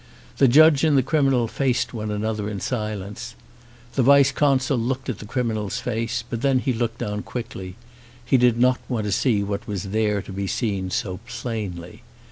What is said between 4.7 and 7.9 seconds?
looked at the criminal's face, but then he looked down quickly: